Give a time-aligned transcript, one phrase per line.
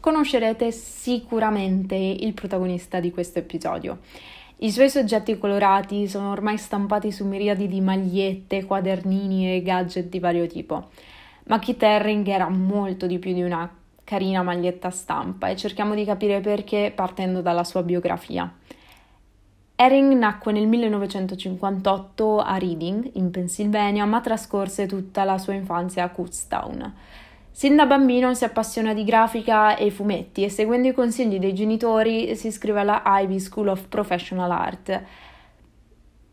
[0.00, 3.98] conoscerete sicuramente il protagonista di questo episodio.
[4.62, 10.18] I suoi soggetti colorati sono ormai stampati su miriadi di magliette, quadernini e gadget di
[10.18, 10.88] vario tipo.
[11.44, 13.70] Ma Kit Herring era molto di più di una
[14.04, 18.52] carina maglietta stampa e cerchiamo di capire perché partendo dalla sua biografia.
[19.76, 26.10] Herring nacque nel 1958 a Reading, in Pennsylvania, ma trascorse tutta la sua infanzia a
[26.10, 26.94] Kutztown.
[27.52, 32.34] Sin da bambino si appassiona di grafica e fumetti e seguendo i consigli dei genitori
[32.36, 35.02] si iscrive alla Ivy School of Professional Art.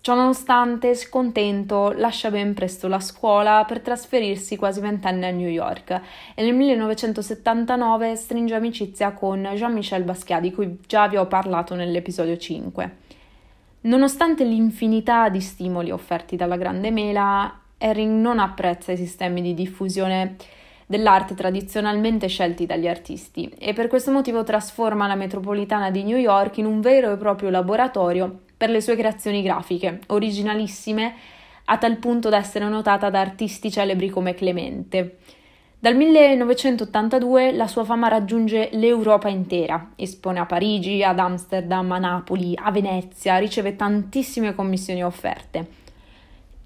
[0.00, 6.00] Ciononostante, scontento, lascia ben presto la scuola per trasferirsi quasi ventenne a New York
[6.34, 12.36] e nel 1979 stringe amicizia con Jean-Michel Basquiat, di cui già vi ho parlato nell'episodio
[12.36, 12.96] 5.
[13.82, 20.34] Nonostante l'infinità di stimoli offerti dalla Grande Mela, Herring non apprezza i sistemi di diffusione
[20.92, 26.58] dell'arte tradizionalmente scelti dagli artisti e per questo motivo trasforma la metropolitana di New York
[26.58, 31.14] in un vero e proprio laboratorio per le sue creazioni grafiche, originalissime
[31.64, 35.16] a tal punto da essere notata da artisti celebri come Clemente.
[35.78, 42.54] Dal 1982 la sua fama raggiunge l'Europa intera, espone a Parigi, ad Amsterdam, a Napoli,
[42.54, 45.80] a Venezia, riceve tantissime commissioni offerte.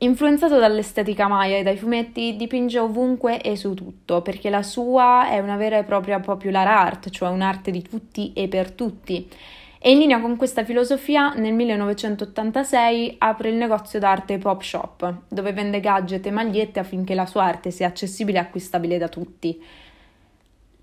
[0.07, 5.41] Influenzato dall'estetica maya e dai fumetti, dipinge ovunque e su tutto, perché la sua è
[5.41, 9.29] una vera e propria popular art, cioè un'arte di tutti e per tutti.
[9.81, 15.53] E in linea con questa filosofia, nel 1986 apre il negozio d'arte Pop Shop, dove
[15.53, 19.61] vende gadget e magliette affinché la sua arte sia accessibile e acquistabile da tutti.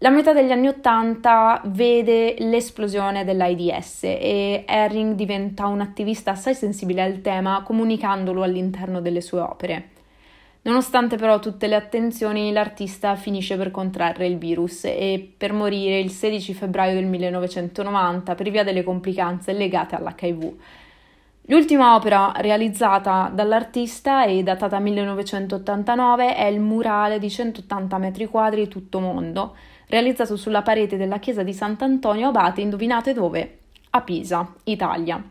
[0.04, 7.02] La metà degli anni Ottanta vede l'esplosione dell'AIDS e Herring diventa un attivista assai sensibile
[7.02, 9.92] al tema, comunicandolo all'interno delle sue opere.
[10.64, 16.10] Nonostante però tutte le attenzioni, l'artista finisce per contrarre il virus e per morire il
[16.10, 20.54] 16 febbraio del 1990 per via delle complicanze legate all'HIV.
[21.48, 29.00] L'ultima opera realizzata dall'artista e datata 1989 è il murale di 180 metri quadri tutto
[29.00, 29.56] mondo,
[29.94, 33.60] realizzato sulla parete della chiesa di Sant'Antonio Abate, indovinate dove?
[33.92, 35.24] A Pisa, Italia.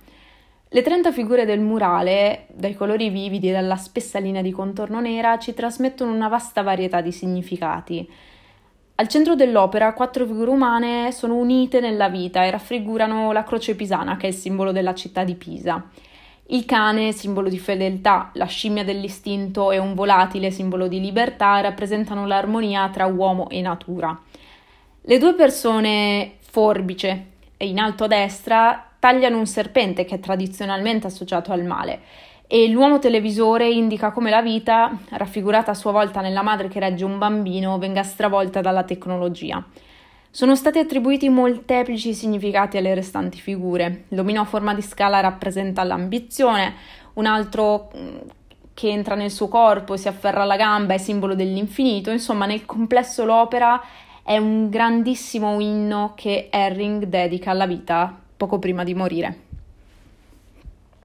[0.69, 5.37] Le 30 figure del murale, dai colori vividi e dalla spessa linea di contorno nera,
[5.39, 8.09] ci trasmettono una vasta varietà di significati.
[8.95, 14.17] Al centro dell'opera quattro figure umane sono unite nella vita e raffigurano la croce pisana,
[14.17, 15.85] che è il simbolo della città di Pisa.
[16.47, 22.27] Il cane, simbolo di fedeltà, la scimmia dell'istinto e un volatile, simbolo di libertà, rappresentano
[22.27, 24.17] l'armonia tra uomo e natura.
[25.05, 27.27] Le due persone, forbice
[27.57, 32.01] e in alto a destra, tagliano un serpente che è tradizionalmente associato al male
[32.47, 37.05] e l'uomo televisore indica come la vita, raffigurata a sua volta nella madre che regge
[37.05, 39.65] un bambino, venga stravolta dalla tecnologia.
[40.31, 44.05] Sono stati attribuiti molteplici significati alle restanti figure.
[44.09, 46.75] L'omino a forma di scala rappresenta l'ambizione,
[47.15, 48.17] un altro mm,
[48.75, 53.25] che entra nel suo corpo, si afferra alla gamba, è simbolo dell'infinito, insomma nel complesso
[53.25, 53.83] l'opera
[54.23, 59.52] è un grandissimo inno che Herring dedica alla vita poco prima di morire.